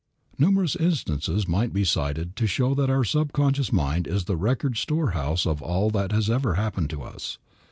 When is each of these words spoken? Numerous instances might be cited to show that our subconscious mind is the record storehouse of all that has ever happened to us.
Numerous 0.39 0.75
instances 0.75 1.47
might 1.47 1.73
be 1.73 1.83
cited 1.85 2.35
to 2.37 2.47
show 2.47 2.73
that 2.73 2.89
our 2.89 3.03
subconscious 3.03 3.71
mind 3.71 4.07
is 4.07 4.25
the 4.25 4.35
record 4.35 4.75
storehouse 4.77 5.45
of 5.45 5.61
all 5.61 5.91
that 5.91 6.11
has 6.11 6.27
ever 6.27 6.55
happened 6.55 6.89
to 6.89 7.03
us. 7.03 7.37